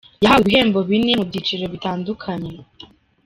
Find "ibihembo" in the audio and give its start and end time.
0.43-0.79